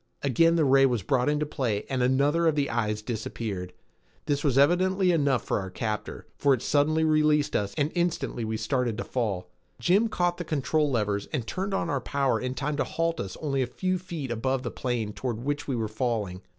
[0.23, 3.71] Again the ray was brought into play and another of the eyes disappeared.
[4.25, 8.57] This was evidently enough for our captor, for it suddenly released us and instantly we
[8.57, 9.51] started to fall.
[9.79, 13.37] Jim caught the control levers and turned on our power in time to halt us
[13.43, 16.41] only a few feet above the plain toward which we were falling.